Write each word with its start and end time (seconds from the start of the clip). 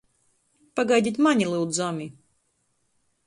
Pagaidit 0.75 1.17
mani, 1.23 1.45
lyudzami! 1.51 2.07